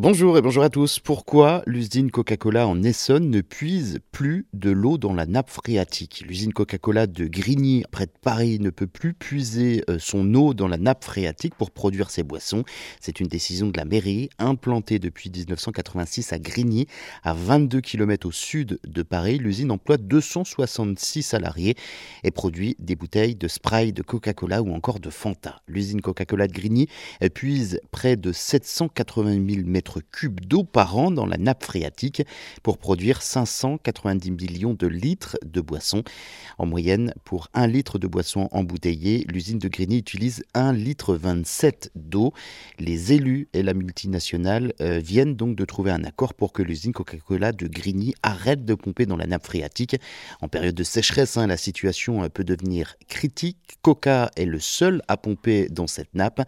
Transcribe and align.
Bonjour 0.00 0.38
et 0.38 0.42
bonjour 0.42 0.62
à 0.62 0.70
tous. 0.70 1.00
Pourquoi 1.00 1.64
l'usine 1.66 2.12
Coca-Cola 2.12 2.68
en 2.68 2.84
Essonne 2.84 3.30
ne 3.30 3.40
puise 3.40 3.98
plus 4.12 4.46
de 4.52 4.70
l'eau 4.70 4.96
dans 4.96 5.12
la 5.12 5.26
nappe 5.26 5.50
phréatique? 5.50 6.22
L'usine 6.24 6.52
Coca-Cola 6.52 7.08
de 7.08 7.26
Grigny, 7.26 7.82
près 7.90 8.06
de 8.06 8.12
Paris, 8.22 8.60
ne 8.60 8.70
peut 8.70 8.86
plus 8.86 9.12
puiser 9.12 9.82
euh, 9.90 9.98
son 9.98 10.32
eau 10.36 10.54
dans 10.54 10.68
la 10.68 10.76
nappe 10.76 11.02
phréatique 11.02 11.56
pour 11.56 11.72
produire 11.72 12.10
ses 12.10 12.22
boissons. 12.22 12.62
C'est 13.00 13.18
une 13.18 13.26
décision 13.26 13.66
de 13.66 13.76
la 13.76 13.84
mairie, 13.84 14.30
implantée 14.38 15.00
depuis 15.00 15.32
1986 15.34 16.32
à 16.32 16.38
Grigny, 16.38 16.86
à 17.24 17.34
22 17.34 17.80
km 17.80 18.28
au 18.28 18.30
sud 18.30 18.78
de 18.86 19.02
Paris. 19.02 19.38
L'usine 19.38 19.72
emploie 19.72 19.96
266 19.96 21.24
salariés 21.24 21.74
et 22.22 22.30
produit 22.30 22.76
des 22.78 22.94
bouteilles 22.94 23.34
de 23.34 23.48
spray 23.48 23.92
de 23.92 24.02
Coca-Cola 24.02 24.62
ou 24.62 24.72
encore 24.72 25.00
de 25.00 25.10
Fanta. 25.10 25.60
L'usine 25.66 26.00
Coca-Cola 26.00 26.46
de 26.46 26.52
Grigny 26.52 26.86
puise 27.34 27.80
près 27.90 28.14
de 28.14 28.30
780 28.30 29.44
000 29.44 29.66
mètres 29.66 29.87
cubes 30.12 30.40
d'eau 30.40 30.64
par 30.64 30.96
an 30.96 31.10
dans 31.10 31.26
la 31.26 31.36
nappe 31.36 31.64
phréatique 31.64 32.22
pour 32.62 32.78
produire 32.78 33.22
590 33.22 34.30
millions 34.30 34.74
de 34.74 34.86
litres 34.86 35.36
de 35.44 35.60
boissons. 35.60 36.02
En 36.58 36.66
moyenne, 36.66 37.12
pour 37.24 37.48
un 37.54 37.66
litre 37.66 37.98
de 37.98 38.06
boisson 38.06 38.48
embouteillée, 38.52 39.24
l'usine 39.28 39.58
de 39.58 39.68
Grigny 39.68 39.98
utilise 39.98 40.44
1 40.54 40.72
litre 40.72 41.14
27 41.14 41.90
d'eau. 41.94 42.32
Les 42.78 43.12
élus 43.12 43.48
et 43.52 43.62
la 43.62 43.74
multinationale 43.74 44.72
euh, 44.80 44.98
viennent 44.98 45.34
donc 45.34 45.56
de 45.56 45.64
trouver 45.64 45.90
un 45.90 46.04
accord 46.04 46.34
pour 46.34 46.52
que 46.52 46.62
l'usine 46.62 46.92
Coca-Cola 46.92 47.52
de 47.52 47.66
Grigny 47.66 48.14
arrête 48.22 48.64
de 48.64 48.74
pomper 48.74 49.06
dans 49.06 49.16
la 49.16 49.26
nappe 49.26 49.46
phréatique. 49.46 49.96
En 50.40 50.48
période 50.48 50.74
de 50.74 50.84
sécheresse, 50.84 51.36
hein, 51.36 51.46
la 51.46 51.56
situation 51.56 52.22
euh, 52.22 52.28
peut 52.28 52.44
devenir 52.44 52.96
critique. 53.08 53.78
Coca 53.82 54.30
est 54.36 54.44
le 54.44 54.58
seul 54.58 55.02
à 55.08 55.16
pomper 55.16 55.68
dans 55.68 55.86
cette 55.86 56.14
nappe 56.14 56.42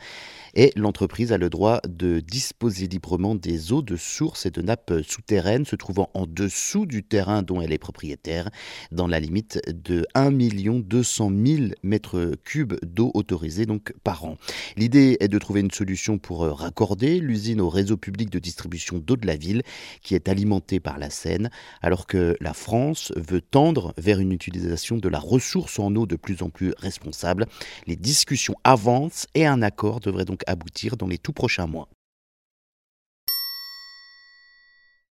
et 0.54 0.72
l'entreprise 0.76 1.32
a 1.32 1.38
le 1.38 1.50
droit 1.50 1.80
de 1.88 2.20
disposer 2.20 2.86
librement 2.86 3.29
des 3.34 3.72
eaux 3.72 3.82
de 3.82 3.96
sources 3.96 4.46
et 4.46 4.50
de 4.50 4.62
nappes 4.62 4.92
souterraines 5.06 5.64
se 5.64 5.76
trouvant 5.76 6.10
en 6.14 6.26
dessous 6.26 6.86
du 6.86 7.02
terrain 7.02 7.42
dont 7.42 7.60
elle 7.60 7.72
est 7.72 7.78
propriétaire, 7.78 8.50
dans 8.92 9.06
la 9.06 9.20
limite 9.20 9.60
de 9.68 10.06
1 10.14 10.30
200 10.30 11.30
000 11.44 11.62
mètres 11.82 12.32
cubes 12.44 12.74
d'eau 12.84 13.10
autorisée 13.14 13.66
donc 13.66 13.92
par 14.04 14.24
an. 14.24 14.36
L'idée 14.76 15.16
est 15.20 15.28
de 15.28 15.38
trouver 15.38 15.60
une 15.60 15.70
solution 15.70 16.18
pour 16.18 16.44
euh, 16.44 16.52
raccorder 16.52 17.20
l'usine 17.20 17.60
au 17.60 17.68
réseau 17.68 17.96
public 17.96 18.30
de 18.30 18.38
distribution 18.38 18.98
d'eau 18.98 19.16
de 19.16 19.26
la 19.26 19.36
ville 19.36 19.62
qui 20.02 20.14
est 20.14 20.28
alimentée 20.28 20.80
par 20.80 20.98
la 20.98 21.10
Seine, 21.10 21.50
alors 21.82 22.06
que 22.06 22.36
la 22.40 22.54
France 22.54 23.12
veut 23.16 23.40
tendre 23.40 23.94
vers 23.98 24.20
une 24.20 24.32
utilisation 24.32 24.96
de 24.96 25.08
la 25.08 25.18
ressource 25.18 25.78
en 25.78 25.94
eau 25.94 26.06
de 26.06 26.16
plus 26.16 26.42
en 26.42 26.50
plus 26.50 26.72
responsable. 26.78 27.46
Les 27.86 27.96
discussions 27.96 28.56
avancent 28.64 29.26
et 29.34 29.46
un 29.46 29.62
accord 29.62 30.00
devrait 30.00 30.24
donc 30.24 30.42
aboutir 30.46 30.96
dans 30.96 31.06
les 31.06 31.18
tout 31.18 31.32
prochains 31.32 31.66
mois. 31.66 31.88